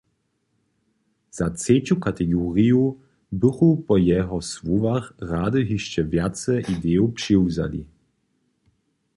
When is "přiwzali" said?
7.21-7.85